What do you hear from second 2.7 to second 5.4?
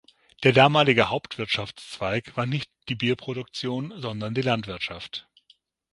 die Bierproduktion, sondern die Landwirtschaft.